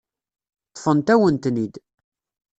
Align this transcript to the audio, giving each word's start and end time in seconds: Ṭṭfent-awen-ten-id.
Ṭṭfent-awen-ten-id. 0.69 1.75